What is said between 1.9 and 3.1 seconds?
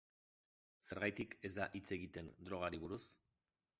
egiten drogari buruz?